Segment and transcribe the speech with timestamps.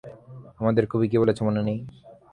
[0.59, 1.79] আমাদের কবি কী বলেছে মনে নেই?